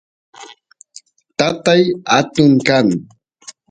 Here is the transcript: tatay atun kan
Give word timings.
tatay 1.37 1.81
atun 2.17 2.51
kan 2.67 2.87